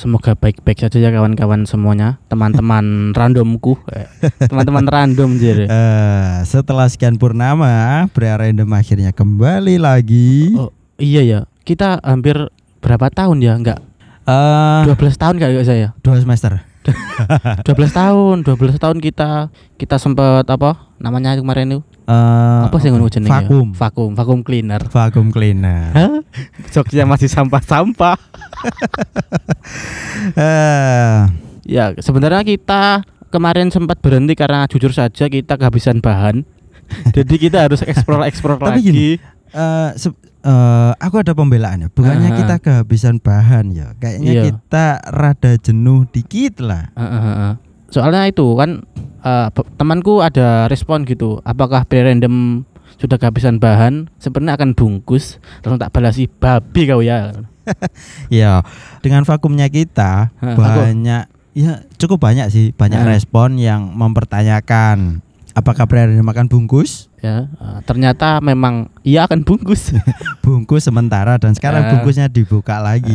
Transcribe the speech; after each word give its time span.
Semoga 0.00 0.32
baik-baik 0.32 0.80
saja 0.80 0.96
ya 0.96 1.12
kawan-kawan 1.12 1.68
semuanya, 1.68 2.16
teman-teman 2.24 2.84
randomku, 3.18 3.76
teman-teman 4.40 4.88
random 4.88 5.36
jadi. 5.36 5.68
Eh, 5.68 6.36
setelah 6.48 6.88
sekian 6.88 7.20
purnama, 7.20 8.08
pria 8.08 8.32
random 8.34 8.64
akhirnya 8.72 9.12
kembali 9.12 9.76
lagi. 9.76 10.56
Oh 10.56 10.72
iya 10.96 11.20
ya, 11.20 11.40
kita 11.62 12.00
hampir 12.00 12.48
berapa 12.80 13.12
tahun 13.12 13.44
ya? 13.44 13.52
Enggak, 13.52 13.84
Eh, 14.24 14.88
12 14.88 14.96
tahun 15.16 15.36
kali 15.36 15.60
saya. 15.60 15.92
dua 16.00 16.16
semester. 16.16 16.64
12 17.68 17.76
tahun, 17.92 18.36
12 18.40 18.56
tahun 18.78 18.98
kita 18.98 19.52
kita 19.76 20.00
sempat 20.00 20.48
apa 20.48 20.88
namanya 20.96 21.36
kemarin 21.36 21.76
itu? 21.76 21.80
Eh, 22.08 22.62
Apa 22.66 22.80
sih 22.80 22.88
ngono 22.88 23.06
jenenge? 23.06 23.28
ya? 23.28 23.44
Vakum. 23.44 23.68
Vakum, 23.70 24.10
vakum 24.16 24.40
cleaner. 24.40 24.80
Vakum 24.88 25.28
cleaner. 25.28 25.92
Jogja 26.72 27.04
masih 27.04 27.28
sampah-sampah. 27.28 28.16
Eh, 30.36 31.20
Ya, 31.62 31.94
sebenarnya 31.94 32.42
kita 32.42 33.06
kemarin 33.30 33.70
sempat 33.70 34.02
berhenti 34.02 34.34
karena 34.34 34.66
jujur 34.66 34.90
saja 34.90 35.30
kita 35.30 35.54
kehabisan 35.54 36.02
bahan. 36.02 36.42
Jadi 37.16 37.34
kita 37.38 37.62
harus 37.62 37.78
explore-explore 37.80 38.58
Tapi 38.58 38.70
lagi. 38.74 38.82
gini, 38.82 39.08
eh, 39.48 39.90
se- 39.94 40.10
eh, 40.40 40.92
aku 40.92 41.22
ada 41.22 41.30
pembelaannya. 41.30 41.94
Bukannya 41.94 42.28
Aha. 42.28 42.36
kita 42.36 42.54
kehabisan 42.58 43.22
bahan 43.22 43.70
ya. 43.70 43.94
Kayaknya 43.96 44.32
Iya. 44.32 44.42
kita 44.50 44.84
rada 45.14 45.52
jenuh 45.56 46.10
dikit 46.10 46.58
lah. 46.58 46.90
Heeh, 46.92 47.22
heeh. 47.22 47.52
Soalnya 47.88 48.26
itu 48.26 48.46
kan 48.54 48.82
pe- 49.54 49.70
temanku 49.76 50.18
ada 50.20 50.66
respon 50.66 51.06
gitu. 51.06 51.38
Apakah 51.40 51.86
pre 51.86 52.02
random 52.02 52.66
sudah 52.98 53.14
kehabisan 53.14 53.62
bahan? 53.62 54.10
Sebenarnya 54.18 54.58
akan 54.58 54.70
bungkus. 54.74 55.38
Langsung 55.62 55.78
tak 55.78 55.94
balasi 55.94 56.26
babi 56.26 56.82
kau 56.84 56.98
ya. 56.98 57.30
Ya, 58.32 58.62
dengan 59.04 59.26
vakumnya 59.26 59.66
kita 59.70 60.30
banyak 60.40 61.24
ya 61.50 61.72
cukup 61.98 62.22
banyak 62.22 62.46
sih, 62.50 62.70
banyak 62.74 63.02
respon 63.06 63.58
yang 63.58 63.90
mempertanyakan 63.94 65.22
apakah 65.54 65.84
pria 65.86 66.06
makan 66.22 66.46
bungkus? 66.46 67.10
Ya, 67.20 67.50
eh, 67.50 67.78
ternyata 67.84 68.40
memang 68.40 68.88
ia 69.04 69.28
akan 69.28 69.44
bungkus. 69.44 69.92
Bungkus 70.44 70.88
sementara 70.88 71.36
dan 71.36 71.52
sekarang 71.52 71.92
bungkusnya 71.92 72.32
dibuka 72.32 72.80
lagi. 72.80 73.12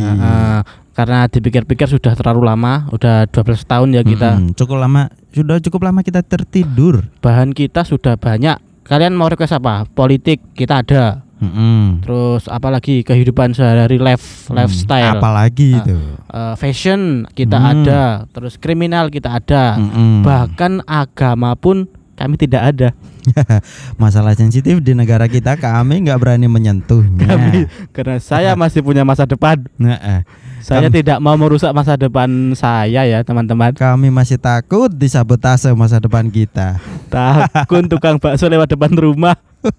Karena 0.96 1.28
dipikir-pikir 1.28 1.92
sudah 1.92 2.16
terlalu 2.16 2.48
lama, 2.48 2.88
udah 2.88 3.28
12 3.28 3.68
tahun 3.68 3.88
ya 4.00 4.02
kita. 4.06 4.40
Mm-mm, 4.40 4.56
cukup 4.56 4.80
lama, 4.80 5.12
sudah 5.28 5.60
cukup 5.60 5.80
lama 5.84 6.00
kita 6.00 6.24
tertidur. 6.24 7.04
Bahan 7.20 7.52
kita 7.52 7.84
sudah 7.84 8.16
banyak. 8.16 8.56
Kalian 8.86 9.12
mau 9.12 9.28
request 9.28 9.58
apa? 9.58 9.84
Politik 9.84 10.40
kita 10.56 10.80
ada. 10.80 11.25
Mm-mm. 11.36 12.00
Terus 12.00 12.46
apalagi 12.46 13.00
kehidupan 13.00 13.52
sehari-hari 13.52 13.96
life 13.96 14.46
Hmm, 14.46 14.56
lifestyle. 14.56 15.14
Apalagi 15.14 15.72
Ah. 15.72 15.78
itu. 15.78 15.96
Eh, 16.26 16.54
fashion 16.56 17.00
kita 17.30 17.56
Hmm. 17.56 17.70
ada, 17.78 18.02
terus 18.26 18.56
kriminal 18.56 19.08
kita 19.08 19.34
ada. 19.34 19.76
Mm-mm. 19.76 20.22
Bahkan 20.22 20.80
agama 20.82 21.52
pun 21.52 21.84
kami 22.14 22.34
tidak 22.36 22.62
ada. 22.66 22.88
Masalah 23.96 24.32
sensitif 24.32 24.80
di 24.80 24.92
negara 24.92 25.26
kita 25.26 25.54
kami 25.54 26.00
nggak 26.02 26.16
berani 26.16 26.46
menyentuhnya. 26.46 27.26
Kami 27.26 27.68
karena 27.90 28.16
saya 28.16 28.54
masih 28.54 28.80
punya 28.80 29.02
masa 29.02 29.24
depan. 29.24 29.60
Nah, 29.76 29.98
eh, 29.98 30.22
Saya 30.56 30.88
Kami- 30.88 30.98
tidak 30.98 31.20
mau 31.20 31.36
merusak 31.36 31.70
masa 31.70 31.94
depan 31.94 32.26
saya 32.52 33.06
ya, 33.06 33.22
teman-teman. 33.22 33.70
kami 33.72 34.10
masih 34.10 34.34
takut 34.34 34.88
disabotase 34.88 35.70
masa 35.70 36.00
depan 36.00 36.26
kita. 36.26 36.82
Takut 37.06 37.86
tukang 37.86 38.18
bakso 38.18 38.48
lewat 38.48 38.66
depan 38.66 38.90
rumah. 38.90 39.36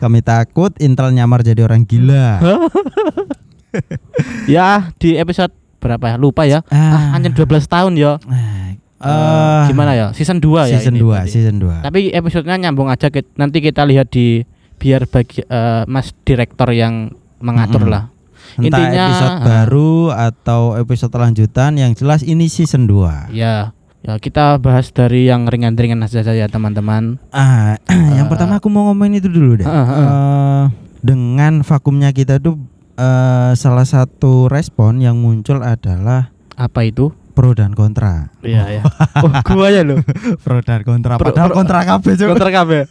Kami 0.00 0.18
takut 0.20 0.72
Intel 0.78 1.12
nyamar 1.12 1.44
jadi 1.44 1.60
orang 1.60 1.84
gila. 1.84 2.40
Ya, 4.46 4.90
di 4.98 5.14
episode 5.14 5.52
berapa 5.78 6.02
ya? 6.04 6.16
Lupa 6.18 6.42
ya. 6.42 6.66
Ah, 6.68 7.14
anjir 7.14 7.30
12 7.30 7.46
tahun 7.66 7.92
ya. 7.94 8.18
Eh, 8.26 8.58
Eh, 9.00 9.62
gimana 9.64 9.96
ya? 9.96 10.12
Season 10.12 10.36
2 10.36 10.68
ya 10.68 10.76
Season 10.76 10.92
ini 10.92 11.00
2, 11.00 11.08
berarti. 11.08 11.32
season 11.32 11.56
2. 11.56 11.80
Tapi 11.80 12.12
episodenya 12.12 12.60
nyambung 12.60 12.92
aja 12.92 13.08
Kit. 13.08 13.32
nanti 13.32 13.64
kita 13.64 13.88
lihat 13.88 14.12
di 14.12 14.44
biar 14.76 15.08
bagi 15.08 15.40
eh, 15.40 15.88
Mas 15.88 16.12
direktor 16.20 16.68
yang 16.68 17.08
mengatur 17.38 17.80
Mm-mm. 17.80 17.94
lah. 17.96 18.12
Entah 18.58 18.76
intinya- 18.76 19.08
episode 19.08 19.32
ah. 19.32 19.40
baru 19.40 19.92
atau 20.12 20.62
episode 20.76 21.14
lanjutan 21.14 21.78
yang 21.78 21.94
jelas 21.94 22.20
ini 22.20 22.44
season 22.46 22.84
2. 22.84 23.32
Ya, 23.32 23.72
ya 24.00 24.16
kita 24.16 24.56
bahas 24.56 24.88
dari 24.90 25.28
yang 25.28 25.44
ringan-ringan 25.44 26.00
saja 26.06 26.32
ya 26.32 26.46
teman-teman. 26.46 27.20
Ah, 27.30 27.76
yang 28.16 28.26
Eh. 28.26 28.30
pertama 28.30 28.56
aku 28.56 28.68
mau 28.68 28.88
ngomongin 28.88 29.20
itu 29.20 29.28
dulu 29.28 29.60
deh. 29.60 29.66
Ah, 29.66 29.72
ah, 29.72 29.84
ah. 29.84 30.00
Eh, 30.00 30.64
dengan 31.00 31.60
vakumnya 31.60 32.10
kita 32.10 32.36
tuh 32.38 32.56
eh, 32.94 33.52
salah 33.54 33.84
satu 33.84 34.46
respon 34.46 35.00
yang 35.00 35.16
muncul 35.16 35.60
adalah 35.60 36.32
Apa 36.54 36.84
itu? 36.84 37.12
pro 37.30 37.56
dan 37.56 37.72
kontra. 37.72 38.28
Iya 38.44 38.68
ya. 38.68 38.82
Oh, 39.24 39.32
gua 39.32 39.72
ya 39.72 39.80
loh. 39.80 40.04
Pro 40.44 40.60
dan 40.60 40.84
kontra. 40.84 41.16
Pro- 41.16 41.32
Padahal 41.32 41.48
pro- 41.48 41.56
kontra 41.56 41.80
kabeh. 41.88 42.12
Kontra 42.20 42.50
kabeh. 42.52 42.82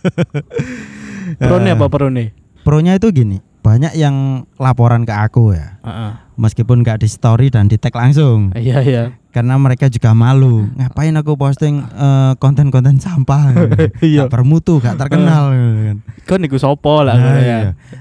Pro 1.38 1.58
Eh. 1.62 1.70
apa 1.70 1.86
pro 1.86 2.10
nih? 2.10 2.34
Pronya 2.66 2.98
itu 2.98 3.14
gini, 3.14 3.38
banyak 3.62 3.94
yang 3.94 4.46
laporan 4.58 5.06
ke 5.06 5.14
aku 5.14 5.54
ya. 5.54 5.78
Heeh. 5.86 6.12
Meskipun 6.40 6.80
nggak 6.80 7.04
di 7.04 7.08
story 7.08 7.52
dan 7.52 7.68
di 7.68 7.76
tag 7.76 7.92
langsung 7.92 8.56
Iya 8.56 8.80
iya. 8.80 9.04
karena 9.30 9.60
mereka 9.60 9.86
juga 9.86 10.16
malu. 10.16 10.72
Ngapain 10.74 11.12
aku 11.14 11.36
posting 11.36 11.84
eh, 11.84 12.34
konten-konten 12.40 12.96
sampah? 12.96 13.52
Iya. 14.00 14.24
Gak 14.26 14.32
bermutu, 14.32 14.80
gak 14.80 14.96
terkenal 14.96 15.52
gitu 15.52 15.80
kan. 15.84 15.98
Niku 16.40 16.56
sopo 16.56 17.04
lah 17.04 17.14
Nah, 17.14 17.36
ya. 17.36 17.40
iya. 17.44 17.58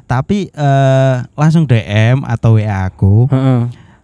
Tapi 0.07 0.49
eh, 0.49 1.15
langsung 1.35 1.67
DM 1.67 2.23
atau 2.23 2.55
WA 2.55 2.87
aku, 2.87 3.27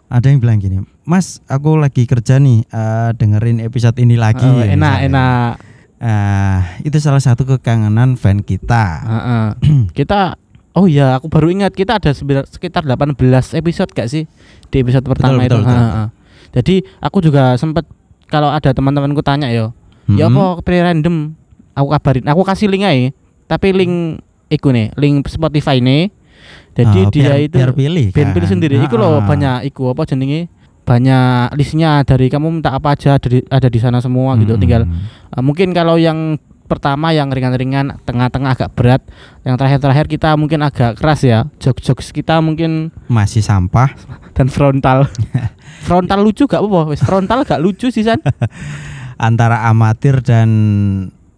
ada 0.05 0.27
yang 0.27 0.39
bilang 0.39 0.59
gini, 0.59 0.83
Mas, 1.03 1.39
aku 1.47 1.78
lagi 1.78 2.03
kerja 2.05 2.37
nih, 2.37 2.67
eh, 2.67 3.11
dengerin 3.15 3.62
episode 3.62 3.94
ini 3.97 4.19
lagi. 4.19 4.43
Eh, 4.44 4.75
enak 4.75 4.75
misalnya. 4.75 5.06
enak. 5.06 5.53
Eh, 5.97 6.59
itu 6.84 6.99
salah 6.99 7.19
satu 7.19 7.47
kekangenan 7.47 8.19
fan 8.19 8.43
kita. 8.43 8.87
Heeh. 9.00 9.47
kita 9.99 10.37
Oh 10.75 10.85
iya, 10.85 11.15
aku 11.15 11.27
baru 11.27 11.49
ingat 11.49 11.71
kita 11.71 11.97
ada 11.97 12.11
sekitar 12.43 12.83
18 12.83 13.15
episode 13.55 13.91
gak 13.91 14.07
sih 14.07 14.27
di 14.69 14.77
episode 14.77 15.07
pertama 15.07 15.39
betul, 15.39 15.62
itu. 15.62 15.65
betul. 15.65 15.79
Heeh. 15.81 16.07
Jadi 16.53 16.75
aku 16.99 17.19
juga 17.21 17.55
sempet 17.55 17.87
kalau 18.27 18.49
ada 18.49 18.71
teman-temanku 18.71 19.23
tanya 19.23 19.47
yo, 19.49 19.71
ya 20.09 20.27
Mm-mm. 20.27 20.35
apa 20.35 20.45
pre 20.61 20.79
random 20.81 21.35
aku 21.73 21.89
kabarin, 21.89 22.25
aku 22.25 22.43
kasih 22.43 22.67
link 22.67 22.83
aja. 22.83 23.15
Tapi 23.47 23.71
link 23.71 23.95
iku 24.49 24.71
nih, 24.71 24.91
link 24.95 25.27
Spotify 25.27 25.79
nih. 25.79 26.11
Jadi 26.75 26.99
Oh, 27.01 27.11
dia 27.12 27.23
biar- 27.25 27.39
itu 27.41 27.55
biar 27.55 27.71
pilih 27.73 28.06
biar 28.11 28.27
kan. 28.27 28.35
pilih 28.35 28.49
sendiri. 28.49 28.75
Iku 28.81 28.95
loh 28.95 29.19
Ah. 29.19 29.25
banyak 29.25 29.71
iku 29.71 29.89
apa 29.89 30.03
jenenge? 30.05 30.51
Banyak 30.85 31.55
listnya 31.55 32.03
dari 32.03 32.27
kamu 32.27 32.51
minta 32.53 32.71
apa 32.71 32.93
aja 32.93 33.15
ada 33.15 33.25
di, 33.25 33.41
ada 33.43 33.69
di 33.69 33.79
sana 33.79 33.99
semua 33.99 34.35
gitu. 34.37 34.53
Mm-mm. 34.53 34.61
Tinggal 34.61 34.83
Uh, 35.31 35.41
mungkin 35.41 35.71
kalau 35.71 35.95
yang 35.97 36.39
pertama 36.64 37.12
yang 37.12 37.28
ringan-ringan, 37.28 38.00
tengah-tengah 38.02 38.56
agak 38.56 38.70
berat, 38.72 39.02
yang 39.44 39.54
terakhir-terakhir 39.54 40.08
kita 40.08 40.32
mungkin 40.34 40.64
agak 40.64 40.97
keras 40.97 41.20
ya. 41.22 41.44
Jokes-jokes 41.60 42.10
kita 42.10 42.41
mungkin 42.41 42.88
masih 43.06 43.44
sampah. 43.44 43.92
dan 44.34 44.50
frontal. 44.50 45.06
frontal 45.86 46.25
lucu 46.25 46.44
gak 46.44 46.58
apa-apa, 46.58 46.91
wis 46.91 47.04
frontal 47.04 47.47
gak 47.47 47.62
lucu 47.62 47.92
sih 47.92 48.02
San. 48.02 48.19
antara 49.14 49.70
amatir 49.70 50.19
dan 50.26 50.50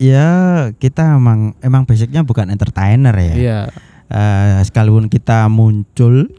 ya 0.00 0.28
kita 0.76 1.20
emang 1.20 1.52
emang 1.60 1.84
basicnya 1.84 2.24
bukan 2.24 2.48
entertainer 2.48 3.12
ya. 3.12 3.34
Iya. 3.36 3.60
Eh, 4.06 4.58
sekalipun 4.64 5.10
kita 5.10 5.50
muncul 5.50 6.30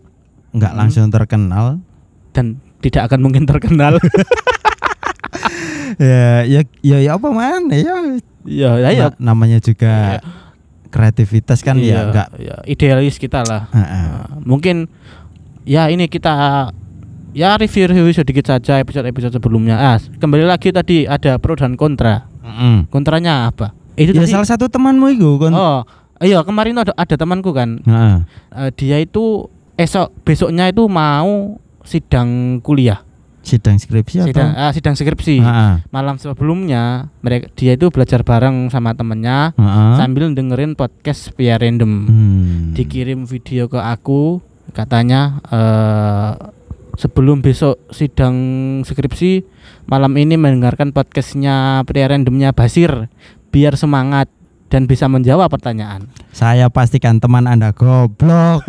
nggak 0.50 0.72
Hmm. 0.74 0.80
langsung 0.80 1.12
terkenal, 1.12 1.78
Dan 2.32 2.58
tidak 2.80 3.12
akan 3.12 3.20
mungkin 3.22 3.44
terkenal. 3.44 4.00
ya 5.98 6.46
ya 6.46 6.62
ya, 6.82 6.98
ya 7.02 7.12
apa 7.18 7.30
mana 7.30 7.74
ya. 7.76 8.18
Iya, 8.48 8.72
ya 8.80 8.90
ya. 8.90 9.06
Na- 9.12 9.36
namanya 9.36 9.60
juga 9.60 10.24
kreativitas 10.88 11.60
kan 11.60 11.76
Iya, 11.76 11.92
ya 11.92 12.00
enggak. 12.08 12.28
ya, 12.40 12.56
idealis 12.64 13.20
kita 13.20 13.44
lah. 13.44 13.68
Heeh. 13.70 14.06
Nah, 14.08 14.26
mungkin 14.42 14.88
ya 15.62 15.92
ini 15.92 16.08
kita 16.08 16.72
ya 17.36 17.54
review-review 17.54 18.16
sedikit 18.16 18.48
saja 18.48 18.80
episode-episode 18.80 19.36
sebelumnya. 19.36 19.76
Ah, 19.76 19.98
kembali 20.00 20.48
lagi 20.48 20.72
tadi 20.72 21.04
ada 21.04 21.36
pro 21.38 21.54
dan 21.54 21.76
kontra. 21.76 22.26
Mm-mm. 22.40 22.88
Kontranya 22.88 23.52
apa? 23.52 23.76
Itu 23.94 24.16
Ya 24.16 24.24
tadi- 24.24 24.32
salah 24.32 24.48
satu 24.48 24.72
temanmu 24.72 25.12
itu 25.12 25.30
kan. 25.38 25.52
Oh, 25.52 25.80
iya 26.18 26.40
kemarin 26.42 26.80
ada 26.80 26.96
ada 26.96 27.16
temanku 27.16 27.52
kan. 27.52 27.84
Heeh. 27.84 28.16
eh, 28.56 28.70
dia 28.74 28.98
itu 28.98 29.52
esok 29.76 30.10
besoknya 30.24 30.72
itu 30.72 30.88
mau 30.88 31.60
sidang 31.84 32.60
kuliah, 32.60 33.04
Sidang 33.48 33.80
skripsi 33.80 34.28
sidang 34.28 34.52
atau? 34.52 34.60
ah, 34.68 34.72
sidang 34.76 35.00
skripsi. 35.00 35.40
Heeh. 35.40 35.74
Malam 35.88 36.20
sebelumnya 36.20 37.08
mereka 37.24 37.48
dia 37.56 37.80
itu 37.80 37.88
belajar 37.88 38.28
bareng 38.28 38.68
sama 38.68 38.92
temennya 38.92 39.56
Heeh. 39.56 39.96
sambil 39.96 40.28
dengerin 40.36 40.76
podcast 40.76 41.32
via 41.40 41.56
random. 41.56 41.92
Hmm. 42.12 42.76
Dikirim 42.76 43.24
video 43.24 43.72
ke 43.72 43.80
aku 43.80 44.44
katanya 44.76 45.40
eh 45.48 46.32
sebelum 46.98 47.40
besok 47.40 47.80
sidang 47.94 48.36
skripsi 48.84 49.46
malam 49.88 50.12
ini 50.18 50.36
mendengarkan 50.36 50.92
podcastnya 50.92 51.86
pria 51.88 52.10
randomnya 52.10 52.52
Basir 52.52 53.08
biar 53.54 53.78
semangat 53.80 54.28
dan 54.68 54.84
bisa 54.84 55.08
menjawab 55.08 55.48
pertanyaan. 55.48 56.12
Saya 56.36 56.68
pastikan 56.68 57.24
teman 57.24 57.48
Anda 57.48 57.72
goblok. 57.72 58.68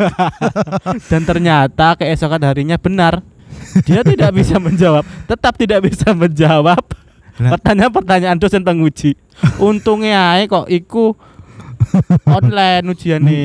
Dan 1.11 1.27
ternyata 1.27 1.99
keesokan 1.99 2.47
harinya 2.47 2.79
benar. 2.79 3.19
Dia 3.87 4.01
tidak 4.03 4.31
bisa 4.35 4.55
menjawab, 4.57 5.03
tetap 5.27 5.53
tidak 5.55 5.79
bisa 5.87 6.11
menjawab 6.11 6.83
Lah. 7.39 7.51
pertanyaan-pertanyaan 7.55 8.37
dosen 8.39 8.63
penguji. 8.63 9.15
Untungnya 9.59 10.35
ae 10.35 10.47
kok 10.47 10.67
iku 10.67 11.15
online 12.27 12.85
ujiannya. 12.91 13.39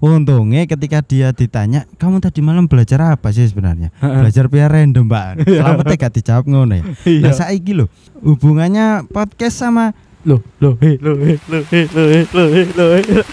Untungnya 0.00 0.64
ketika 0.64 1.04
dia 1.04 1.28
ditanya, 1.28 1.84
kamu 2.00 2.24
tadi 2.24 2.40
malam 2.40 2.64
belajar 2.64 3.04
apa 3.04 3.28
sih 3.36 3.44
sebenarnya? 3.44 3.92
Belajar 4.00 4.48
biar 4.48 4.72
random, 4.72 5.04
Mbak. 5.04 5.44
Selamatnya 5.60 5.96
gak 6.00 6.14
dijawab 6.16 6.44
ngono 6.48 6.72
ya. 6.80 6.84
Iya. 7.04 7.24
Lah 7.28 7.32
saiki 7.36 7.76
lho, 7.76 7.86
hubungannya 8.24 9.04
podcast 9.12 9.60
sama 9.60 9.92
Loh, 10.20 10.44
loh, 10.60 10.76
eh, 10.84 11.00
loh, 11.00 11.16
eh, 11.16 11.40
loh, 11.48 11.64
eh, 11.72 11.88
loh, 11.88 12.48
loh, 12.52 12.88
loh. 13.00 13.24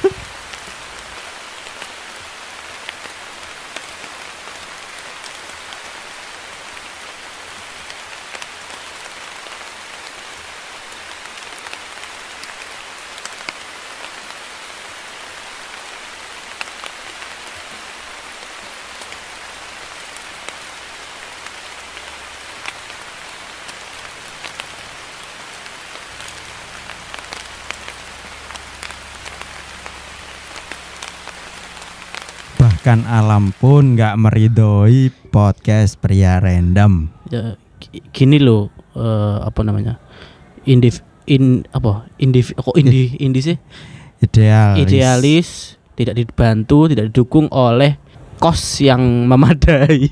Bahkan 32.88 33.04
alam 33.04 33.51
pun 33.51 34.00
nggak 34.00 34.16
meridoi 34.16 35.12
podcast 35.28 36.00
pria 36.00 36.39
random. 36.39 37.12
Ya, 37.28 37.60
gi- 37.84 38.00
gini 38.16 38.39
loh, 38.39 38.72
eh, 38.95 39.38
apa 39.44 39.60
namanya? 39.60 40.00
Indiv 40.63 41.04
in 41.28 41.68
apa? 41.75 42.07
Indiv 42.16 42.56
kok 42.56 42.72
indi 42.80 43.12
indi 43.19 43.44
sih? 43.44 43.60
Ideal. 44.24 44.80
Idealis, 44.80 45.75
tidak 46.00 46.16
dibantu, 46.16 46.88
tidak 46.88 47.12
didukung 47.12 47.51
oleh 47.51 48.00
kos 48.39 48.80
yang 48.80 49.04
memadai. 49.28 50.07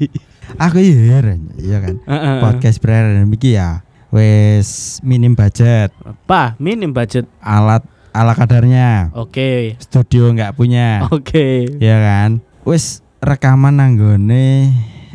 Aku 0.59 0.75
iya 0.75 1.15
heran, 1.15 1.55
iya 1.55 1.79
kan. 1.79 1.95
Heeh. 2.03 2.35
Podcast 2.43 2.83
pria 2.83 3.07
random 3.07 3.31
iki 3.31 3.55
ya 3.55 3.87
wes 4.11 4.99
minim 4.99 5.31
budget, 5.31 5.95
Apa? 6.03 6.59
Minim 6.59 6.91
budget. 6.91 7.23
alat 7.39 7.87
ala 8.11 8.35
kadarnya, 8.35 9.15
Oke. 9.15 9.79
studio 9.79 10.27
nggak 10.27 10.59
punya. 10.59 11.07
Oke. 11.07 11.71
ya 11.79 12.03
kan 12.03 12.43
wis 12.65 12.99
rekaman 13.19 13.77
nanggone 13.77 14.73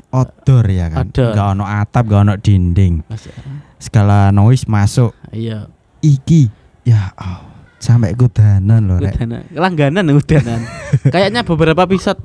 outdoor 0.08 0.66
ya 0.66 0.86
kan 0.88 1.06
Outdoor. 1.06 1.32
gak 1.32 1.46
ono 1.52 1.64
atap 1.64 2.04
gak 2.06 2.20
ono 2.24 2.34
dinding 2.36 3.02
Mas- 3.04 3.30
segala 3.76 4.30
noise 4.30 4.66
masuk 4.66 5.14
Iya. 5.30 5.70
iki 6.00 6.50
ya 6.82 7.14
oh, 7.14 7.46
sampai 7.78 8.12
kudanan 8.12 8.86
loh 8.86 8.98
rek 8.98 9.14
Udanan. 9.16 9.42
Langganan 9.50 10.06
udanan. 10.10 10.60
Kayaknya 11.14 11.42
beberapa 11.42 11.80
episode 11.82 12.18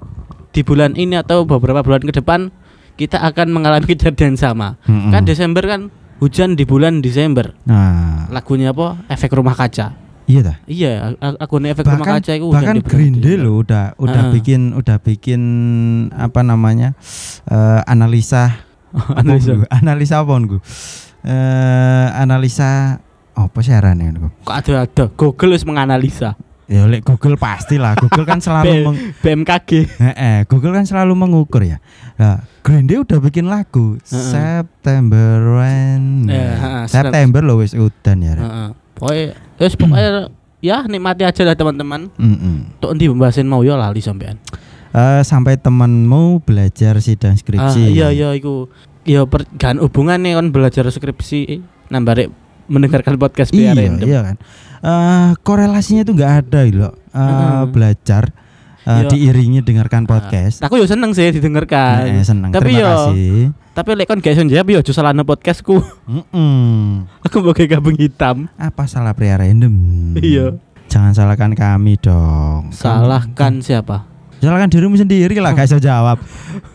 di 0.50 0.62
bulan 0.62 0.96
ini 0.96 1.16
atau 1.16 1.44
beberapa 1.44 1.80
bulan 1.80 2.02
ke 2.02 2.14
depan 2.14 2.50
kita 2.96 3.20
akan 3.22 3.52
mengalami 3.52 3.86
kejadian 3.88 4.36
sama. 4.36 4.80
Mm-mm. 4.84 5.12
Kan 5.12 5.24
Desember 5.24 5.62
kan 5.62 5.92
hujan 6.18 6.56
di 6.56 6.64
bulan 6.64 7.00
Desember. 7.00 7.52
nah 7.64 8.26
Lagunya 8.30 8.72
apa? 8.72 9.04
Efek 9.08 9.32
rumah 9.32 9.54
kaca. 9.54 9.94
Iya 10.26 10.42
dah 10.42 10.58
Iya, 10.66 10.92
a- 11.16 11.36
lagunya 11.36 11.70
efek 11.70 11.84
rumah 11.84 11.98
bahkan 12.00 12.18
kaca 12.20 12.32
itu 12.34 12.48
bahkan 12.50 12.76
bulan 12.76 12.88
Green 12.88 13.16
Day 13.16 13.36
Desember. 13.36 13.44
loh 13.44 13.56
udah 13.60 13.86
udah 13.96 14.22
Ah. 14.22 14.32
bikin 14.32 14.62
udah 14.72 14.98
bikin 14.98 15.42
apa 16.12 16.40
namanya 16.42 16.94
eh, 17.46 17.82
analisa 17.86 18.58
Analisa. 19.20 19.52
apa, 19.52 19.60
Nggu? 19.60 19.68
analisa 19.70 20.16
apa 20.18 20.34
Nggu? 20.34 20.58
Eh, 21.22 22.08
analisa 22.16 22.70
apa 23.32 23.58
sih 23.60 23.72
arane 23.72 24.08
Nggu? 24.10 24.30
Kok 24.42 24.56
ada 24.56 24.74
ada 24.84 25.04
Google 25.10 25.52
harus 25.52 25.64
menganalisa 25.64 26.34
ya 26.66 26.82
oleh 26.82 26.98
Google 27.00 27.36
pastilah 27.36 27.94
Google 27.96 28.26
kan 28.26 28.42
selalu 28.46 28.74
meng, 28.84 28.98
BMKG. 29.20 29.70
Eh, 30.00 30.40
Google 30.46 30.74
kan 30.74 30.82
selalu 30.84 31.14
mengukur 31.14 31.62
ya. 31.62 31.78
Nah, 32.16 32.42
Green 32.60 32.86
Day 32.86 32.98
udah 32.98 33.20
bikin 33.20 33.46
lagu 33.46 34.00
Heeh. 34.00 34.30
September 34.34 35.30
Rain. 35.54 36.26
Eh, 36.26 36.34
heeh, 36.56 36.84
September 36.88 37.42
loh 37.42 37.60
wis 37.60 37.76
udan 37.76 38.18
ya. 38.20 38.34
Heeh. 38.34 38.70
Pokoknya 38.96 39.36
terus 39.56 39.76
pokoknya 39.76 40.32
ya 40.60 40.84
nikmati 40.84 41.24
aja 41.24 41.42
lah 41.44 41.54
teman-teman. 41.54 42.10
Mm-mm. 42.16 42.80
Tok 42.80 42.96
endi 42.96 43.06
pembahasan 43.06 43.46
mau 43.46 43.62
ya 43.62 43.76
lali 43.76 44.00
sampean. 44.00 44.40
Eh, 44.90 45.22
sampai 45.22 45.60
temenmu 45.60 46.40
belajar 46.42 46.96
sidang 46.98 47.36
Ah, 47.36 47.40
skripsi. 47.40 47.92
iya 47.92 48.10
iya 48.10 48.32
iku. 48.32 48.72
Ya 49.04 49.28
per, 49.28 49.46
kan 49.56 49.78
hubungan 49.78 50.18
nih 50.18 50.34
kan 50.34 50.50
belajar 50.50 50.88
skripsi 50.88 51.62
nambah 51.92 52.32
mendengarkan 52.66 53.20
podcast 53.20 53.54
Iya, 53.54 53.72
biar 53.72 53.78
random. 53.78 54.08
iya 54.08 54.20
kan. 54.24 54.36
Eh, 54.82 55.30
korelasinya 55.44 56.02
itu 56.02 56.14
nggak 56.14 56.34
ada 56.42 56.60
loh. 56.72 56.94
Eh, 57.12 57.20
Heeh. 57.20 57.62
belajar 57.70 58.24
Iya. 58.86 59.10
diiringi 59.10 59.60
dengarkan 59.60 60.06
podcast. 60.06 60.62
Aku 60.62 60.78
yo 60.78 60.86
seneng 60.86 61.10
sih 61.12 61.26
didengarkan. 61.32 62.06
Eh, 62.08 62.22
senang. 62.22 62.50
Tapi 62.50 62.70
Terima 62.72 62.80
yo 62.80 62.90
kasih. 63.10 63.38
tapi 63.72 63.90
lek 63.92 64.06
kon 64.06 64.20
gak 64.20 64.32
iso 64.32 64.46
jawab 64.46 64.68
yo 64.68 64.78
aja 64.80 64.92
salahno 64.92 65.24
podcastku. 65.24 65.82
Mm-mm. 66.06 67.10
Aku 67.22 67.42
mau 67.42 67.52
kayak 67.52 67.76
gabung 67.76 67.96
hitam. 67.96 68.46
Apa 68.56 68.86
salah 68.86 69.12
pria 69.12 69.36
random? 69.36 69.74
Iya. 70.16 70.62
Jangan 70.86 71.12
salahkan 71.12 71.52
kami 71.52 71.98
dong. 71.98 72.70
Salahkan 72.70 73.60
siapa? 73.60 74.06
Salahkan 74.38 74.70
dirimu 74.70 74.94
sendiri 74.94 75.34
lah, 75.36 75.52
bisa 75.52 75.76
jawab. 75.76 76.22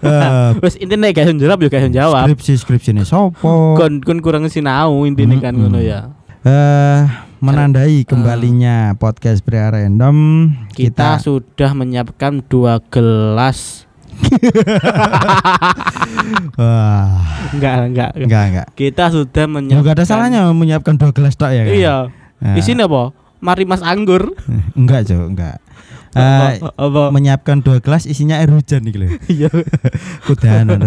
Eh, 0.02 0.50
Wes 0.64 0.74
intinya 0.76 1.06
gak 1.06 1.24
iso 1.24 1.34
jawab 1.36 1.58
yo 1.60 1.70
iso 1.70 1.88
jawab. 1.88 2.26
skripsi 2.26 2.52
skripsi 2.56 2.90
ini 2.90 3.04
sopo 3.04 3.78
Kon 3.78 4.02
kon 4.02 4.18
kurang 4.18 4.44
sinau 4.46 5.06
intinya 5.06 5.38
kan 5.38 5.54
Mm-mm. 5.54 5.70
ngono 5.70 5.78
ya. 5.78 6.10
eh 6.42 7.29
menandai 7.40 8.04
kembalinya 8.04 8.92
podcast 8.94 9.40
pria 9.40 9.68
random 9.68 10.48
Kita, 10.70 11.16
kita, 11.16 11.24
sudah 11.24 11.70
menyiapkan 11.72 12.44
dua 12.44 12.78
gelas. 12.86 13.88
wah 16.54 17.24
Enggak, 17.50 17.74
enggak. 17.88 18.10
enggak 18.14 18.44
enggak 18.46 18.66
Kita 18.74 19.04
sudah 19.08 19.44
menyiapkan. 19.46 19.80
enggak 19.80 19.94
ada 19.96 20.04
salahnya 20.04 20.40
menyiapkan 20.50 20.94
dua 20.94 21.10
gelas 21.10 21.34
tok 21.34 21.50
ya 21.50 21.62
kan 21.64 21.72
Iya. 21.72 21.96
Nah, 22.40 22.54
Di 22.54 22.62
sini 22.62 22.80
apa? 22.80 23.12
Mari 23.40 23.64
Mas 23.64 23.80
Anggur. 23.80 24.36
enggak 24.78 25.08
Jo 25.08 25.24
enggak 25.26 25.58
Eh, 26.10 26.58
Apa? 26.58 27.08
menyiapkan 27.08 27.62
dua 27.62 27.78
gelas 27.78 28.02
isinya 28.02 28.34
air 28.36 28.50
hujan 28.50 28.82
nih 28.82 28.94
loh 28.98 29.10
Iya. 29.26 29.48
kudanan 30.26 30.82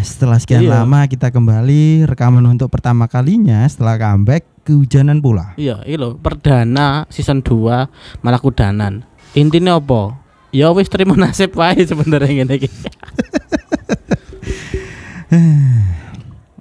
setelah 0.00 0.36
sekian 0.36 0.62
Iya. 0.62 0.80
lama 0.80 1.04
kita 1.04 1.28
kembali 1.28 1.82
rekaman 2.04 2.44
untuk 2.46 2.68
pertama 2.68 3.04
kalinya 3.04 3.62
setelah 3.64 3.96
comeback 3.96 4.44
kehujanan 4.62 5.18
pula 5.18 5.52
Iya, 5.54 5.80
iki 5.82 5.96
lho, 5.96 6.16
perdana 6.16 7.04
season 7.08 7.40
2 7.40 7.88
malah 8.18 8.38
kudanan. 8.38 9.04
Intinya 9.32 9.76
apa? 9.76 10.16
Ya 10.48 10.68
wis 10.70 10.88
terima 10.88 11.12
nasib 11.14 11.52
wae 11.54 11.76
sebenarnya 11.82 12.32
ngene 12.34 12.54
iki. 12.56 12.68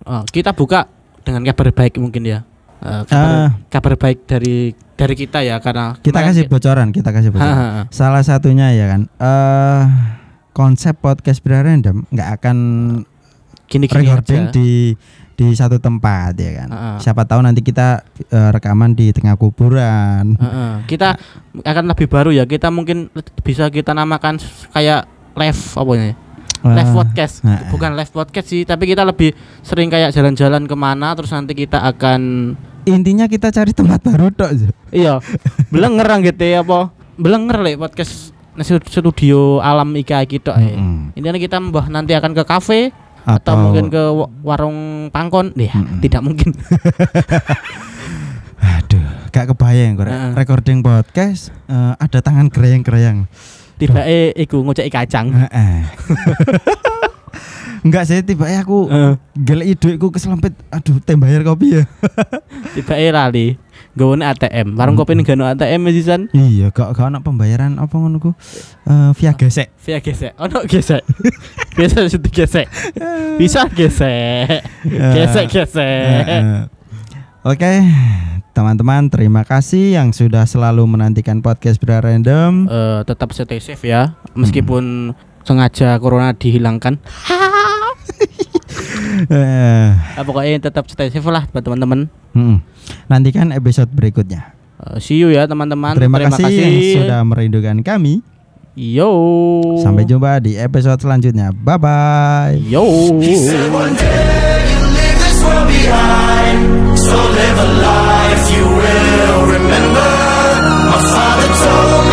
oh, 0.06 0.24
kita 0.26 0.52
buka 0.52 0.88
dengan 1.24 1.44
kabar 1.44 1.72
baik 1.74 1.96
mungkin 1.98 2.24
ya. 2.24 2.40
Eh, 2.78 3.04
kabar, 3.06 3.32
Ah. 3.34 3.50
kabar 3.68 3.94
baik 3.98 4.24
dari 4.24 4.72
dari 4.94 5.16
kita 5.16 5.42
ya 5.42 5.58
karena 5.58 5.98
kita 5.98 6.20
kasih 6.22 6.46
ki- 6.46 6.52
bocoran 6.52 6.90
kita 6.90 7.10
kasih 7.10 7.30
bocoran 7.30 7.50
ha, 7.50 7.66
ha. 7.74 7.84
Salah 7.90 8.22
satunya 8.22 8.70
ya 8.70 8.86
kan 8.88 9.02
eh 9.10 9.84
konsep 10.58 10.98
podcast 10.98 11.38
Bra 11.40 11.62
random 11.62 12.10
nggak 12.10 12.30
akan 12.42 12.58
gini-gini 13.70 14.10
recording 14.10 14.50
aja. 14.50 14.54
di 14.56 14.98
di 15.38 15.54
satu 15.54 15.78
tempat 15.78 16.34
ya 16.34 16.66
kan. 16.66 16.70
Ha, 16.74 16.78
ha. 16.80 16.92
Siapa 16.98 17.30
tahu 17.30 17.46
nanti 17.46 17.62
kita 17.62 18.02
eh, 18.26 18.50
rekaman 18.50 18.98
di 18.98 19.14
tengah 19.14 19.38
kuburan. 19.38 20.34
Heeh. 20.34 20.74
Kita 20.90 21.14
akan 21.62 21.94
lebih 21.94 22.10
baru 22.10 22.34
ya. 22.34 22.50
Kita 22.50 22.74
mungkin 22.74 23.14
bisa 23.46 23.70
kita 23.70 23.94
namakan 23.94 24.42
kayak 24.74 25.06
live 25.38 25.62
apa 25.78 25.92
ya? 25.94 26.16
Live 26.58 26.90
Eh, 26.90 26.96
podcast. 26.96 27.36
heeh. 27.46 27.70
Bukan 27.70 27.94
live 27.94 28.10
podcast 28.10 28.50
sih, 28.50 28.66
tapi 28.66 28.90
kita 28.90 29.06
lebih 29.06 29.30
sering 29.62 29.94
kayak 29.94 30.10
jalan-jalan 30.10 30.66
ke 30.66 30.74
mana 30.74 31.14
terus 31.14 31.30
nanti 31.30 31.54
kita 31.54 31.86
akan 31.86 32.22
Intinya 32.88 33.28
kita 33.28 33.52
cari 33.52 33.78
tempat 33.78 34.00
baru 34.02 34.32
tok. 34.32 34.52
Jo. 34.56 34.68
iya 34.90 35.20
belenger 35.76 36.08
gitu 36.24 36.40
ya 36.42 36.64
apa 36.64 36.90
belenger 37.14 37.60
lek 37.60 37.76
podcast 37.78 38.32
studio 38.62 39.60
alam 39.60 39.94
ika 39.94 40.24
gitu 40.26 40.50
eh. 40.52 40.74
Mm-mm. 40.74 41.14
Intinya 41.14 41.38
kita 41.38 41.58
mbah 41.60 41.86
nanti 41.88 42.14
akan 42.14 42.34
ke 42.34 42.44
kafe 42.44 42.90
atau, 43.28 43.60
mungkin 43.60 43.92
ke 43.92 44.00
wa- 44.08 44.32
warung 44.42 44.78
pangkon 45.10 45.52
ya 45.54 45.76
Mm-mm. 45.76 46.00
tidak 46.00 46.22
mungkin 46.24 46.56
aduh, 48.58 49.04
gak 49.30 49.52
kebayang 49.52 50.00
kok. 50.00 50.08
Heeh. 50.08 50.32
Recording 50.34 50.80
podcast 50.80 51.52
eh, 51.68 51.94
ada 51.96 52.20
tangan 52.20 52.48
gereyang-gereyang. 52.48 53.28
tiba 53.78 54.02
eh 54.02 54.34
iku 54.34 54.66
ngoceki 54.66 54.90
kacang 54.90 55.30
Heeh. 55.30 55.86
Enggak 57.86 58.10
sih 58.10 58.26
tiba 58.26 58.50
aku 58.50 58.90
Heeh. 58.90 59.14
gelek 59.38 59.78
duitku 59.78 60.10
keselempit. 60.10 60.58
Aduh, 60.74 60.98
tem 60.98 61.14
bayar 61.16 61.46
kopi 61.46 61.78
ya. 61.78 61.84
tiba 62.76 62.98
lali 63.14 63.56
gawone 63.93 64.22
ATM 64.22 64.75
warung 64.75 64.96
kopi 64.96 65.13
ini 65.13 65.22
gak 65.22 65.36
ono 65.36 65.46
ATM 65.48 65.81
ya 65.88 65.91
sisan 65.91 66.22
iya, 66.31 66.67
gak 66.69 66.93
gak 66.93 67.10
ana 67.10 67.19
pembayaran 67.19 67.77
apa 67.77 67.93
ngono 67.93 68.17
ku. 68.17 68.31
Eh, 68.86 69.12
via 69.15 69.34
gesek. 69.34 69.74
via 69.81 70.00
gesek. 70.00 70.34
Ono 70.38 70.63
gesek. 70.65 71.01
Gesek 71.77 72.10
sudah 72.10 72.31
gesek. 72.34 72.65
Bisa 73.38 73.69
gesek. 73.69 74.65
Gesek 74.81 75.46
gesek. 75.46 76.25
Heeh. 76.25 76.65
Oke, 77.46 77.86
teman-teman, 78.51 79.13
terima 79.13 79.46
kasih 79.46 79.93
yang 79.93 80.10
sudah 80.10 80.43
selalu 80.43 80.84
menantikan 80.89 81.38
podcast 81.39 81.77
Bra 81.77 82.01
Random. 82.01 82.65
Eh, 82.65 83.00
tetap 83.05 83.29
stay 83.31 83.62
safe 83.62 83.86
ya. 83.86 84.17
Meskipun 84.34 85.13
sengaja 85.46 86.01
corona 86.01 86.34
dihilangkan. 86.34 86.98
Eh, 89.27 89.89
Nah, 89.98 90.24
pokoknya 90.24 90.69
tetap 90.69 90.86
stay 90.91 91.10
safe 91.10 91.25
lah 91.25 91.50
buat 91.50 91.65
teman-teman 91.65 92.05
Hmm. 92.38 92.62
Nantikan 93.10 93.50
episode 93.50 93.89
berikutnya. 93.89 94.53
Uh, 94.77 95.01
see 95.01 95.17
you 95.17 95.34
ya 95.34 95.50
teman-teman. 95.50 95.98
Terima, 95.98 96.22
Terima 96.22 96.38
kasih, 96.38 96.46
kasih 96.46 96.94
sudah 97.01 97.25
merindukan 97.25 97.82
kami. 97.82 98.22
Yo. 98.77 99.10
Sampai 99.82 100.06
jumpa 100.06 100.38
di 100.38 100.53
episode 100.53 101.01
selanjutnya. 101.01 101.50
Bye 101.50 101.82
bye. 101.82 102.53
Yo. 102.62 102.86
So 106.98 107.17
live 107.17 107.58
a 107.58 107.70
life 107.82 108.46
you 108.53 108.65
will 108.70 109.41
remember. 109.50 110.12
My 110.94 111.00
father 111.10 111.50
told 111.58 112.07